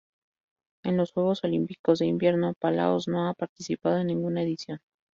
En 0.83 0.97
los 0.97 1.11
Juegos 1.11 1.43
Olímpicos 1.43 1.99
de 1.99 2.07
Invierno 2.07 2.55
Palaos 2.59 3.07
no 3.07 3.27
ha 3.29 3.35
participado 3.35 3.99
en 3.99 4.07
ninguna 4.07 4.41
edición. 4.41 4.79